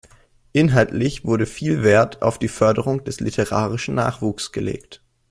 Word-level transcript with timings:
Inhaltlich 0.51 1.25
wurde 1.25 1.45
viel 1.45 1.83
Wert 1.83 2.23
auf 2.23 2.39
die 2.39 2.47
Förderung 2.47 3.03
des 3.03 3.19
literarischen 3.19 3.93
Nachwuchs 3.93 4.51
gelegt. 4.51 5.03